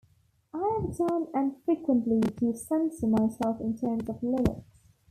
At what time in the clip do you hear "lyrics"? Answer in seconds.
4.23-4.79